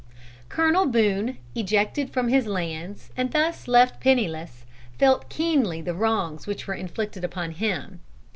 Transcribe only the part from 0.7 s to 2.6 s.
Boone, ejected from his